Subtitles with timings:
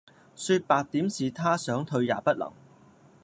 [0.35, 2.51] 說白點是他想退也不能